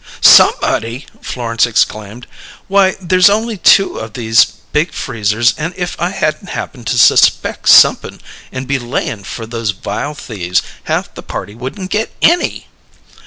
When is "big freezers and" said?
4.73-5.75